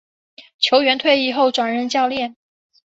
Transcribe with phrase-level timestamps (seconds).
[0.57, 2.35] 球员退役后转任教练。